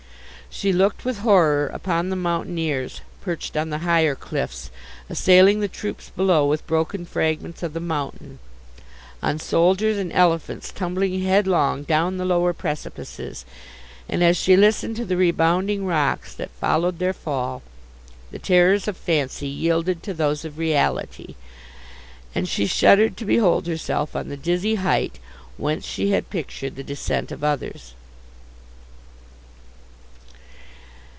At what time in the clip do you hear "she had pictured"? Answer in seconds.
25.85-26.75